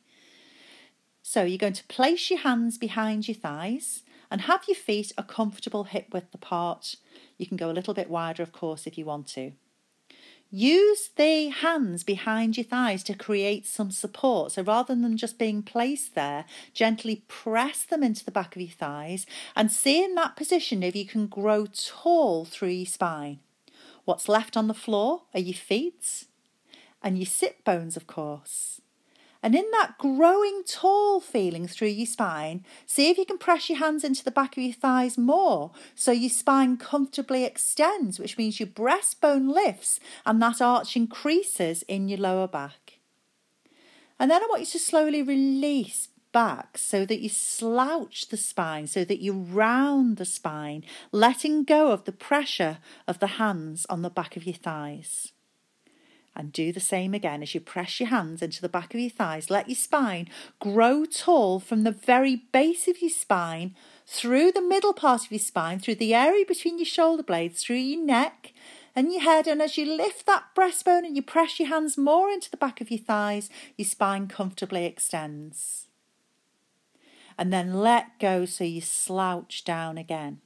So, 1.23 1.45
you're 1.45 1.59
going 1.59 1.75
to 1.75 1.85
place 1.85 2.31
your 2.31 2.41
hands 2.41 2.79
behind 2.79 3.29
your 3.29 3.37
thighs 3.37 4.03
and 4.31 4.43
have 4.43 4.65
your 4.69 4.77
feet 4.77 5.13
a 5.19 5.23
comfortable 5.23 5.85
hip 5.85 6.07
width 6.13 6.35
apart. 6.35 6.97
You 7.37 7.47
can 7.47 7.57
go 7.57 7.71
a 7.71 7.73
little 7.75 7.95
bit 7.95 8.09
wider, 8.09 8.43
of 8.43 8.53
course, 8.53 8.87
if 8.87 8.97
you 8.97 9.05
want 9.05 9.27
to. 9.29 9.53
Use 10.53 11.11
the 11.15 11.49
hands 11.49 12.03
behind 12.03 12.57
your 12.57 12.65
thighs 12.65 13.05
to 13.05 13.15
create 13.15 13.67
some 13.67 13.93
support. 13.93 14.53
So 14.53 14.63
rather 14.63 14.97
than 14.97 15.17
just 15.17 15.39
being 15.39 15.63
placed 15.63 16.17
there, 16.17 16.45
gently 16.75 17.23
press 17.29 17.85
them 17.85 18.03
into 18.03 18.25
the 18.25 18.33
back 18.33 18.57
of 18.57 18.63
your 18.63 18.71
thighs 18.71 19.27
and 19.55 19.71
see 19.71 20.03
in 20.03 20.17
that 20.17 20.35
position 20.35 20.83
if 20.83 20.97
you 20.97 21.07
can 21.07 21.29
grow 21.29 21.67
tall 21.67 22.45
through 22.45 22.71
your 22.71 22.87
spine. 22.87 23.39
What's 24.05 24.29
left 24.29 24.57
on 24.57 24.67
the 24.67 24.75
floor 24.75 25.23
are 25.35 25.41
your 25.41 25.55
feet 25.55 26.25
and 27.01 27.17
your 27.17 27.27
sit 27.27 27.65
bones, 27.65 27.97
of 27.97 28.09
course. 28.09 28.81
And 29.43 29.55
in 29.55 29.65
that 29.73 29.97
growing 29.97 30.63
tall 30.67 31.21
feeling 31.21 31.67
through 31.67 31.89
your 31.89 32.07
spine, 32.07 32.65
see 32.85 33.09
if 33.09 33.17
you 33.17 33.25
can 33.25 33.39
press 33.39 33.71
your 33.71 33.79
hands 33.79 34.05
into 34.05 34.23
the 34.23 34.31
back 34.31 34.57
of 34.57 34.63
your 34.63 34.75
thighs 34.75 35.17
more 35.17 35.71
so 35.95 36.13
your 36.13 36.31
spine 36.31 36.77
comfortably 36.77 37.45
extends, 37.45 38.19
which 38.19 38.37
means 38.37 38.61
your 38.61 38.67
breastbone 38.67 39.53
lifts 39.53 39.99
and 40.27 40.43
that 40.43 40.61
arch 40.61 40.95
increases 40.95 41.83
in 41.85 42.09
your 42.09 42.19
lower 42.19 42.47
back. 42.47 42.99
And 44.19 44.31
then 44.31 44.43
I 44.43 44.47
want 44.47 44.61
you 44.61 44.67
to 44.67 44.79
slowly 44.79 45.23
release 45.23 46.09
back 46.33 46.77
so 46.77 47.07
that 47.07 47.21
you 47.21 47.31
slouch 47.31 48.29
the 48.29 48.37
spine, 48.37 48.87
so 48.87 49.05
that 49.05 49.21
you 49.21 49.33
round 49.33 50.19
the 50.19 50.27
spine, 50.27 50.85
letting 51.13 51.65
go 51.65 51.91
of 51.91 52.05
the 52.05 52.13
pressure 52.13 52.79
of 53.09 53.19
the 53.19 53.27
hands 53.27 53.87
on 53.89 54.03
the 54.03 54.11
back 54.11 54.37
of 54.37 54.45
your 54.45 54.55
thighs. 54.55 55.33
And 56.35 56.53
do 56.53 56.73
the 56.73 56.81
same 56.81 57.13
again 57.13 57.43
as 57.43 57.55
you 57.55 57.61
press 57.61 58.01
your 58.01 58.09
hands 58.09 58.41
into 58.41 58.63
the 58.63 58.69
back 58.69 58.95
of 58.95 59.01
your 59.01 59.11
thighs. 59.11 59.51
Let 59.51 59.69
your 59.69 59.77
spine 59.77 60.29
grow 60.59 61.05
tall 61.05 61.61
from 61.61 61.83
the 61.83 61.91
very 61.91 62.37
base 62.37 62.89
of 62.89 63.03
your 63.03 63.11
spine, 63.11 63.75
through 64.07 64.53
the 64.53 64.63
middle 64.63 64.93
part 64.93 65.25
of 65.25 65.33
your 65.33 65.41
spine, 65.41 65.81
through 65.81 65.97
the 65.97 66.15
area 66.15 66.45
between 66.47 66.79
your 66.79 66.87
shoulder 66.87 67.23
blades, 67.23 67.63
through 67.63 67.77
your 67.77 68.05
neck 68.05 68.53
and 68.95 69.13
your 69.13 69.23
head. 69.23 69.47
And 69.47 69.61
as 69.61 69.77
you 69.77 69.87
lift 69.87 70.27
that 70.27 70.55
breastbone 70.57 71.05
and 71.05 71.17
you 71.17 71.23
press 71.23 71.59
your 71.59 71.69
hands 71.69 71.99
more 71.99 72.31
into 72.31 72.51
the 72.51 72.57
back 72.57 72.81
of 72.81 72.91
your 72.91 73.01
thighs, 73.01 73.51
your 73.77 73.87
spine 73.87 74.27
comfortably 74.27 74.85
extends. 74.85 75.89
And 77.37 77.53
then 77.53 77.75
let 77.75 78.19
go 78.19 78.45
so 78.45 78.65
you 78.65 78.81
slouch 78.81 79.65
down 79.65 79.97
again. 79.99 80.41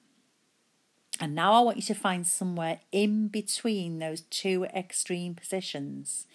And 1.20 1.34
now 1.34 1.52
I 1.52 1.60
want 1.60 1.76
you 1.76 1.82
to 1.84 1.94
find 1.94 2.26
somewhere 2.26 2.80
in 2.90 3.28
between 3.28 3.98
those 3.98 4.22
two 4.22 4.64
extreme 4.74 5.34
positions, 5.34 6.26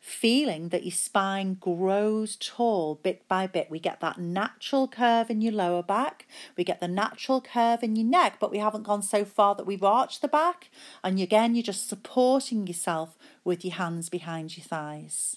feeling 0.00 0.70
that 0.70 0.84
your 0.84 0.92
spine 0.92 1.54
grows 1.54 2.36
tall 2.36 2.94
bit 2.94 3.28
by 3.28 3.46
bit. 3.46 3.70
We 3.70 3.78
get 3.78 4.00
that 4.00 4.18
natural 4.18 4.88
curve 4.88 5.28
in 5.28 5.42
your 5.42 5.52
lower 5.52 5.82
back, 5.82 6.26
we 6.56 6.64
get 6.64 6.80
the 6.80 6.88
natural 6.88 7.42
curve 7.42 7.82
in 7.82 7.96
your 7.96 8.06
neck, 8.06 8.38
but 8.40 8.50
we 8.50 8.58
haven't 8.58 8.84
gone 8.84 9.02
so 9.02 9.24
far 9.26 9.54
that 9.56 9.66
we've 9.66 9.84
arched 9.84 10.22
the 10.22 10.28
back. 10.28 10.70
And 11.02 11.20
again, 11.20 11.54
you're 11.54 11.62
just 11.62 11.88
supporting 11.88 12.66
yourself 12.66 13.18
with 13.44 13.64
your 13.64 13.74
hands 13.74 14.08
behind 14.08 14.56
your 14.56 14.64
thighs. 14.64 15.36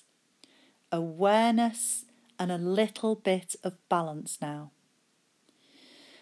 Awareness 0.94 2.06
and 2.40 2.52
a 2.52 2.58
little 2.58 3.16
bit 3.16 3.56
of 3.64 3.74
balance 3.90 4.38
now. 4.42 4.72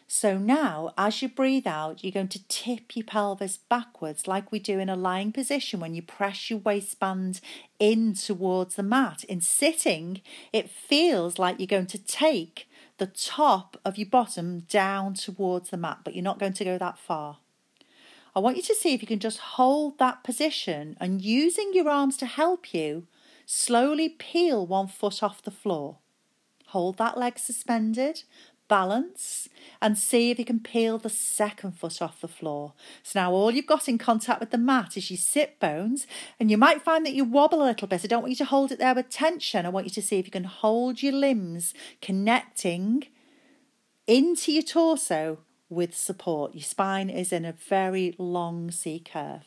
So 0.08 0.38
now, 0.38 0.94
as 0.98 1.22
you 1.22 1.30
breathe 1.30 1.66
out, 1.66 2.04
you're 2.04 2.12
going 2.12 2.28
to 2.30 2.48
tip 2.48 2.96
your 2.96 3.06
pelvis 3.06 3.58
backwards, 3.58 4.28
like 4.28 4.52
we 4.52 4.60
do 4.60 4.78
in 4.78 4.88
a 4.88 4.96
lying 4.96 5.32
position 5.32 5.80
when 5.80 5.96
you 5.96 6.04
press 6.04 6.50
your 6.50 6.60
waistband 6.60 7.42
in 7.80 8.14
towards 8.14 8.76
the 8.76 8.84
mat. 8.84 9.24
In 9.24 9.42
sitting, 9.42 10.22
it 10.54 10.70
feels 10.70 11.40
like 11.40 11.60
you're 11.60 11.66
going 11.66 11.88
to 11.88 11.98
take 11.98 12.70
the 12.98 13.08
top 13.08 13.78
of 13.84 13.98
your 13.98 14.08
bottom 14.08 14.60
down 14.70 15.16
towards 15.16 15.72
the 15.72 15.78
mat, 15.78 16.00
but 16.04 16.14
you're 16.14 16.24
not 16.24 16.40
going 16.40 16.54
to 16.54 16.64
go 16.64 16.78
that 16.78 17.00
far. 17.00 17.38
I 18.36 18.40
want 18.40 18.58
you 18.58 18.64
to 18.64 18.76
see 18.76 18.94
if 18.94 19.02
you 19.02 19.08
can 19.08 19.20
just 19.20 19.40
hold 19.40 19.98
that 19.98 20.24
position 20.24 20.98
and 21.00 21.22
using 21.22 21.72
your 21.74 21.90
arms 21.90 22.18
to 22.18 22.26
help 22.26 22.74
you, 22.74 23.08
slowly 23.46 24.10
peel 24.10 24.68
one 24.68 24.88
foot 24.88 25.24
off 25.24 25.42
the 25.42 25.52
floor. 25.52 25.98
Hold 26.68 26.98
that 26.98 27.18
leg 27.18 27.40
suspended, 27.40 28.24
balance 28.68 29.50
and 29.82 29.98
see 29.98 30.32
if 30.32 30.40
you 30.40 30.46
can 30.46 30.60
peel 30.60 30.98
the 30.98 31.10
second 31.10 31.74
foot 31.74 32.02
off 32.02 32.22
the 32.22 32.28
floor. 32.28 32.74
So 33.04 33.20
now 33.20 33.32
all 33.32 33.52
you've 33.52 33.68
got 33.68 33.88
in 33.88 33.98
contact 33.98 34.40
with 34.40 34.52
the 34.52 34.58
mat 34.58 34.98
is 34.98 35.10
your 35.10 35.18
sit 35.18 35.60
bones, 35.60 36.08
and 36.40 36.50
you 36.50 36.58
might 36.58 36.82
find 36.82 37.06
that 37.06 37.14
you 37.14 37.24
wobble 37.24 37.62
a 37.62 37.66
little 37.66 37.88
bit. 37.88 38.04
I 38.04 38.08
don't 38.08 38.22
want 38.22 38.32
you 38.32 38.38
to 38.38 38.46
hold 38.46 38.72
it 38.72 38.80
there 38.80 38.96
with 38.96 39.10
tension. 39.10 39.66
I 39.66 39.70
want 39.70 39.86
you 39.86 39.92
to 39.92 40.02
see 40.02 40.20
if 40.20 40.26
you 40.26 40.32
can 40.32 40.46
hold 40.46 41.04
your 41.04 41.14
limbs 41.14 41.74
connecting 42.02 43.04
into 44.08 44.52
your 44.52 44.64
torso 44.64 45.40
with 45.70 45.96
support. 45.96 46.54
Your 46.54 46.64
spine 46.64 47.10
is 47.10 47.32
in 47.32 47.46
a 47.46 47.52
very 47.52 48.16
long 48.18 48.72
C 48.72 49.00
curve. 49.00 49.44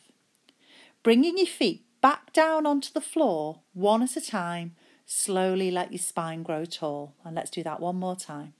Bringing 1.01 1.37
your 1.37 1.47
feet 1.47 1.85
back 2.01 2.33
down 2.33 2.65
onto 2.65 2.91
the 2.91 3.01
floor, 3.01 3.61
one 3.73 4.03
at 4.03 4.17
a 4.17 4.21
time, 4.21 4.75
slowly 5.05 5.71
let 5.71 5.91
your 5.91 5.99
spine 5.99 6.43
grow 6.43 6.65
tall. 6.65 7.15
And 7.23 7.35
let's 7.35 7.49
do 7.49 7.63
that 7.63 7.79
one 7.79 7.95
more 7.95 8.15
time. 8.15 8.53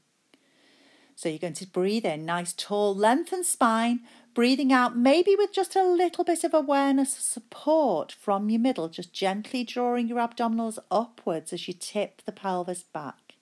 So 1.20 1.28
you're 1.28 1.38
going 1.38 1.52
to 1.56 1.68
breathe 1.68 2.06
in, 2.06 2.26
nice 2.26 2.54
tall 2.54 2.96
lengthened 2.96 3.46
spine, 3.46 4.04
breathing 4.34 4.72
out 4.72 4.96
maybe 4.96 5.36
with 5.38 5.52
just 5.52 5.76
a 5.76 5.84
little 5.84 6.24
bit 6.24 6.46
of 6.46 6.54
awareness 6.54 7.18
of 7.18 7.24
support 7.24 8.14
from 8.14 8.50
your 8.50 8.62
middle, 8.62 8.88
just 8.88 9.12
gently 9.12 9.66
drawing 9.66 10.08
your 10.08 10.20
abdominals 10.20 10.80
upwards 10.90 11.52
as 11.52 11.68
you 11.68 11.74
tip 11.74 12.22
the 12.26 12.32
pelvis 12.32 12.84
back. 12.84 13.36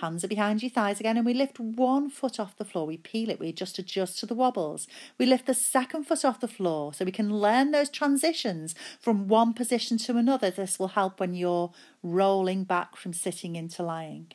Hands 0.00 0.24
are 0.24 0.26
behind 0.26 0.64
your 0.64 0.70
thighs 0.70 0.98
again, 0.98 1.16
and 1.16 1.24
we 1.24 1.32
lift 1.32 1.60
one 1.60 2.10
foot 2.10 2.40
off 2.40 2.58
the 2.58 2.64
floor. 2.64 2.88
We 2.88 2.96
peel 2.96 3.30
it, 3.30 3.38
we 3.38 3.52
just 3.52 3.78
adjust 3.78 4.18
to 4.18 4.26
the 4.26 4.34
wobbles. 4.34 4.88
We 5.16 5.26
lift 5.26 5.46
the 5.46 5.54
second 5.54 6.08
foot 6.08 6.24
off 6.24 6.40
the 6.40 6.48
floor 6.48 6.92
so 6.92 7.04
we 7.04 7.12
can 7.12 7.38
learn 7.38 7.70
those 7.70 7.88
transitions 7.88 8.74
from 8.98 9.28
one 9.28 9.54
position 9.54 9.96
to 9.98 10.16
another. 10.16 10.50
This 10.50 10.80
will 10.80 10.88
help 10.88 11.20
when 11.20 11.34
you're 11.34 11.72
rolling 12.02 12.64
back 12.64 12.96
from 12.96 13.12
sitting 13.12 13.54
into 13.54 13.84
lying 13.84 14.32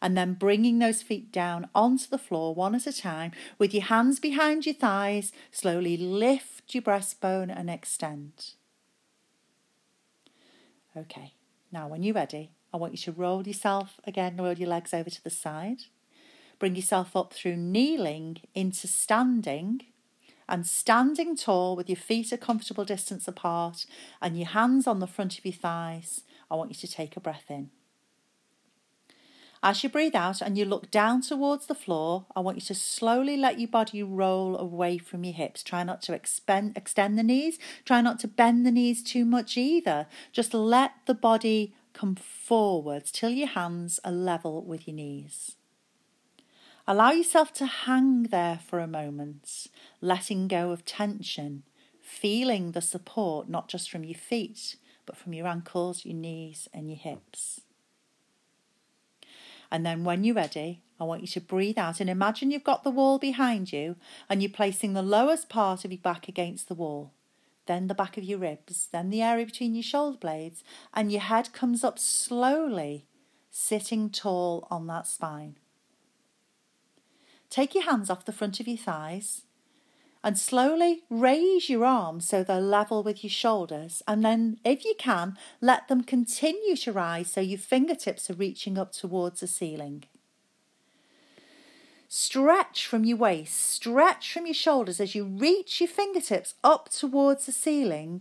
and 0.00 0.16
then 0.16 0.34
bringing 0.34 0.78
those 0.78 1.02
feet 1.02 1.32
down 1.32 1.68
onto 1.74 2.06
the 2.08 2.18
floor 2.18 2.54
one 2.54 2.74
at 2.74 2.86
a 2.86 2.92
time 2.92 3.32
with 3.58 3.74
your 3.74 3.84
hands 3.84 4.20
behind 4.20 4.66
your 4.66 4.74
thighs. 4.74 5.32
Slowly 5.50 5.96
lift 5.96 6.74
your 6.74 6.82
breastbone 6.82 7.54
and 7.54 7.68
extend. 7.68 8.52
Okay, 10.96 11.34
now 11.70 11.88
when 11.88 12.02
you're 12.02 12.14
ready, 12.14 12.50
I 12.72 12.76
want 12.76 12.92
you 12.92 12.98
to 12.98 13.12
roll 13.12 13.46
yourself 13.46 14.00
again, 14.04 14.36
roll 14.36 14.52
your 14.52 14.68
legs 14.68 14.92
over 14.92 15.10
to 15.10 15.24
the 15.24 15.30
side. 15.30 15.82
Bring 16.58 16.74
yourself 16.74 17.14
up 17.14 17.32
through 17.32 17.56
kneeling 17.56 18.38
into 18.54 18.88
standing 18.88 19.82
and 20.48 20.66
standing 20.66 21.36
tall 21.36 21.76
with 21.76 21.88
your 21.88 21.96
feet 21.96 22.32
a 22.32 22.38
comfortable 22.38 22.84
distance 22.84 23.28
apart 23.28 23.86
and 24.20 24.36
your 24.36 24.48
hands 24.48 24.86
on 24.86 24.98
the 24.98 25.06
front 25.06 25.38
of 25.38 25.44
your 25.44 25.52
thighs. 25.52 26.22
I 26.50 26.56
want 26.56 26.70
you 26.70 26.76
to 26.76 26.92
take 26.92 27.16
a 27.16 27.20
breath 27.20 27.44
in. 27.48 27.70
As 29.60 29.82
you 29.82 29.88
breathe 29.88 30.14
out 30.14 30.40
and 30.40 30.56
you 30.56 30.64
look 30.64 30.90
down 30.90 31.20
towards 31.20 31.66
the 31.66 31.74
floor, 31.74 32.26
I 32.36 32.40
want 32.40 32.58
you 32.58 32.62
to 32.62 32.74
slowly 32.74 33.36
let 33.36 33.58
your 33.58 33.68
body 33.68 34.02
roll 34.04 34.56
away 34.56 34.98
from 34.98 35.24
your 35.24 35.34
hips. 35.34 35.64
Try 35.64 35.82
not 35.82 36.00
to 36.02 36.12
expend, 36.12 36.76
extend 36.76 37.18
the 37.18 37.24
knees. 37.24 37.58
Try 37.84 38.00
not 38.00 38.20
to 38.20 38.28
bend 38.28 38.64
the 38.64 38.70
knees 38.70 39.02
too 39.02 39.24
much 39.24 39.56
either. 39.56 40.06
Just 40.32 40.54
let 40.54 40.92
the 41.06 41.14
body 41.14 41.74
come 41.92 42.14
forwards 42.14 43.10
till 43.10 43.30
your 43.30 43.48
hands 43.48 43.98
are 44.04 44.12
level 44.12 44.62
with 44.62 44.86
your 44.86 44.94
knees. 44.94 45.56
Allow 46.86 47.10
yourself 47.10 47.52
to 47.54 47.66
hang 47.66 48.24
there 48.24 48.60
for 48.64 48.78
a 48.78 48.86
moment, 48.86 49.66
letting 50.00 50.46
go 50.48 50.70
of 50.70 50.84
tension, 50.84 51.64
feeling 52.00 52.72
the 52.72 52.80
support 52.80 53.48
not 53.48 53.68
just 53.68 53.90
from 53.90 54.04
your 54.04 54.16
feet, 54.16 54.76
but 55.04 55.16
from 55.16 55.34
your 55.34 55.48
ankles, 55.48 56.06
your 56.06 56.14
knees, 56.14 56.68
and 56.72 56.88
your 56.88 56.96
hips. 56.96 57.62
And 59.70 59.84
then 59.84 60.04
when 60.04 60.24
you're 60.24 60.34
ready, 60.34 60.82
I 61.00 61.04
want 61.04 61.20
you 61.20 61.28
to 61.28 61.40
breathe 61.40 61.78
out 61.78 62.00
and 62.00 62.10
imagine 62.10 62.50
you've 62.50 62.64
got 62.64 62.84
the 62.84 62.90
wall 62.90 63.18
behind 63.18 63.72
you 63.72 63.96
and 64.28 64.42
you're 64.42 64.50
placing 64.50 64.94
the 64.94 65.02
lowest 65.02 65.48
part 65.48 65.84
of 65.84 65.92
your 65.92 66.00
back 66.00 66.28
against 66.28 66.68
the 66.68 66.74
wall, 66.74 67.12
then 67.66 67.86
the 67.86 67.94
back 67.94 68.16
of 68.16 68.24
your 68.24 68.38
ribs, 68.38 68.88
then 68.90 69.10
the 69.10 69.22
area 69.22 69.46
between 69.46 69.74
your 69.74 69.82
shoulder 69.82 70.18
blades, 70.18 70.64
and 70.92 71.12
your 71.12 71.20
head 71.20 71.52
comes 71.52 71.84
up 71.84 71.98
slowly, 71.98 73.06
sitting 73.50 74.10
tall 74.10 74.66
on 74.70 74.86
that 74.88 75.06
spine. 75.06 75.56
Take 77.50 77.74
your 77.74 77.84
hands 77.84 78.10
off 78.10 78.24
the 78.24 78.32
front 78.32 78.60
of 78.60 78.68
your 78.68 78.76
thighs 78.76 79.42
and 80.28 80.38
slowly 80.38 81.04
raise 81.08 81.70
your 81.70 81.86
arms 81.86 82.28
so 82.28 82.44
they're 82.44 82.60
level 82.60 83.02
with 83.02 83.24
your 83.24 83.30
shoulders. 83.30 84.02
And 84.06 84.22
then, 84.22 84.58
if 84.62 84.84
you 84.84 84.92
can, 84.98 85.38
let 85.62 85.88
them 85.88 86.04
continue 86.04 86.76
to 86.76 86.92
rise 86.92 87.32
so 87.32 87.40
your 87.40 87.58
fingertips 87.58 88.28
are 88.28 88.34
reaching 88.34 88.76
up 88.76 88.92
towards 88.92 89.40
the 89.40 89.46
ceiling. 89.46 90.04
Stretch 92.08 92.86
from 92.86 93.06
your 93.06 93.16
waist, 93.16 93.56
stretch 93.56 94.30
from 94.30 94.44
your 94.44 94.52
shoulders 94.52 95.00
as 95.00 95.14
you 95.14 95.24
reach 95.24 95.80
your 95.80 95.88
fingertips 95.88 96.56
up 96.62 96.90
towards 96.90 97.46
the 97.46 97.52
ceiling. 97.52 98.20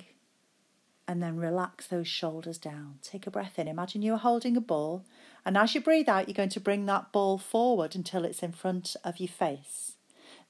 And 1.10 1.22
then 1.22 1.36
relax 1.36 1.88
those 1.88 2.08
shoulders 2.08 2.58
down. 2.58 3.00
Take 3.02 3.28
a 3.28 3.32
breath 3.32 3.60
in. 3.60 3.68
Imagine 3.68 4.02
you're 4.02 4.16
holding 4.16 4.56
a 4.56 4.62
ball. 4.62 5.04
And 5.46 5.58
as 5.58 5.76
you 5.76 5.82
breathe 5.82 6.08
out, 6.08 6.30
you're 6.30 6.36
going 6.36 6.48
to 6.48 6.62
bring 6.62 6.86
that 6.86 7.12
ball 7.12 7.38
forward 7.38 7.96
until 7.96 8.24
it's 8.24 8.44
in 8.44 8.54
front 8.54 8.96
of 9.04 9.20
your 9.20 9.28
face. 9.28 9.96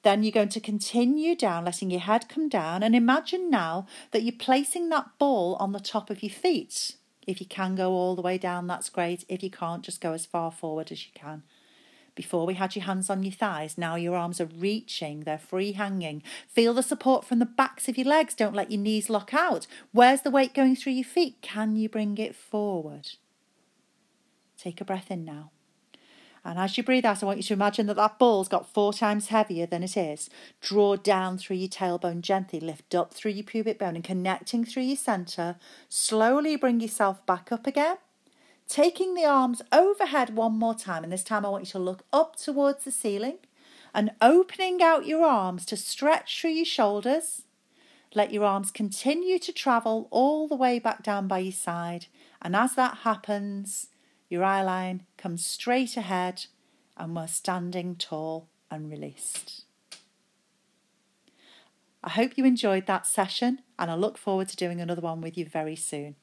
Then 0.02 0.22
you're 0.22 0.32
going 0.32 0.48
to 0.50 0.60
continue 0.60 1.34
down, 1.34 1.64
letting 1.64 1.90
your 1.90 2.00
head 2.00 2.28
come 2.28 2.48
down. 2.48 2.82
And 2.82 2.94
imagine 2.94 3.50
now 3.50 3.86
that 4.12 4.22
you're 4.22 4.32
placing 4.32 4.88
that 4.88 5.10
ball 5.18 5.56
on 5.58 5.72
the 5.72 5.80
top 5.80 6.10
of 6.10 6.22
your 6.22 6.32
feet. 6.32 6.96
If 7.26 7.40
you 7.40 7.46
can 7.46 7.74
go 7.74 7.92
all 7.92 8.14
the 8.14 8.22
way 8.22 8.38
down, 8.38 8.66
that's 8.66 8.88
great. 8.88 9.24
If 9.28 9.42
you 9.42 9.50
can't, 9.50 9.82
just 9.82 10.00
go 10.00 10.12
as 10.12 10.24
far 10.24 10.50
forward 10.50 10.90
as 10.90 11.04
you 11.04 11.12
can. 11.14 11.42
Before 12.14 12.46
we 12.46 12.54
had 12.54 12.74
your 12.74 12.84
hands 12.84 13.10
on 13.10 13.22
your 13.22 13.32
thighs, 13.32 13.78
now 13.78 13.94
your 13.94 14.16
arms 14.16 14.40
are 14.40 14.46
reaching, 14.46 15.20
they're 15.20 15.38
free 15.38 15.70
hanging. 15.70 16.20
Feel 16.48 16.74
the 16.74 16.82
support 16.82 17.24
from 17.24 17.38
the 17.38 17.46
backs 17.46 17.88
of 17.88 17.96
your 17.96 18.08
legs. 18.08 18.34
Don't 18.34 18.56
let 18.56 18.72
your 18.72 18.80
knees 18.80 19.08
lock 19.08 19.32
out. 19.32 19.68
Where's 19.92 20.22
the 20.22 20.30
weight 20.30 20.52
going 20.52 20.74
through 20.74 20.94
your 20.94 21.04
feet? 21.04 21.36
Can 21.42 21.76
you 21.76 21.88
bring 21.88 22.18
it 22.18 22.34
forward? 22.34 23.10
Take 24.56 24.80
a 24.80 24.84
breath 24.84 25.12
in 25.12 25.24
now. 25.24 25.52
And 26.48 26.58
as 26.58 26.78
you 26.78 26.82
breathe 26.82 27.04
out, 27.04 27.22
I 27.22 27.26
want 27.26 27.36
you 27.36 27.42
to 27.42 27.52
imagine 27.52 27.86
that 27.88 27.96
that 27.96 28.18
ball's 28.18 28.48
got 28.48 28.72
four 28.72 28.94
times 28.94 29.28
heavier 29.28 29.66
than 29.66 29.82
it 29.82 29.98
is. 29.98 30.30
Draw 30.62 30.96
down 30.96 31.36
through 31.36 31.56
your 31.56 31.68
tailbone 31.68 32.22
gently, 32.22 32.58
lift 32.58 32.94
up 32.94 33.12
through 33.12 33.32
your 33.32 33.44
pubic 33.44 33.78
bone 33.78 33.96
and 33.96 34.02
connecting 34.02 34.64
through 34.64 34.84
your 34.84 34.96
centre. 34.96 35.56
Slowly 35.90 36.56
bring 36.56 36.80
yourself 36.80 37.24
back 37.26 37.52
up 37.52 37.66
again. 37.66 37.98
Taking 38.66 39.12
the 39.12 39.26
arms 39.26 39.60
overhead 39.72 40.34
one 40.34 40.58
more 40.58 40.74
time, 40.74 41.04
and 41.04 41.12
this 41.12 41.22
time 41.22 41.44
I 41.44 41.50
want 41.50 41.66
you 41.66 41.72
to 41.72 41.78
look 41.78 42.04
up 42.14 42.36
towards 42.36 42.84
the 42.84 42.92
ceiling 42.92 43.40
and 43.92 44.12
opening 44.22 44.82
out 44.82 45.06
your 45.06 45.26
arms 45.26 45.66
to 45.66 45.76
stretch 45.76 46.40
through 46.40 46.52
your 46.52 46.64
shoulders. 46.64 47.42
Let 48.14 48.32
your 48.32 48.44
arms 48.44 48.70
continue 48.70 49.38
to 49.38 49.52
travel 49.52 50.08
all 50.10 50.48
the 50.48 50.56
way 50.56 50.78
back 50.78 51.02
down 51.02 51.28
by 51.28 51.40
your 51.40 51.52
side. 51.52 52.06
And 52.40 52.56
as 52.56 52.74
that 52.74 52.98
happens, 52.98 53.87
your 54.28 54.44
eye 54.44 54.62
line 54.62 55.06
comes 55.16 55.44
straight 55.44 55.96
ahead 55.96 56.46
and 56.96 57.14
we're 57.14 57.26
standing 57.26 57.96
tall 57.96 58.48
and 58.70 58.90
released. 58.90 59.64
I 62.02 62.10
hope 62.10 62.36
you 62.36 62.44
enjoyed 62.44 62.86
that 62.86 63.06
session 63.06 63.60
and 63.78 63.90
I 63.90 63.94
look 63.94 64.18
forward 64.18 64.48
to 64.48 64.56
doing 64.56 64.80
another 64.80 65.02
one 65.02 65.20
with 65.20 65.36
you 65.36 65.46
very 65.46 65.76
soon. 65.76 66.16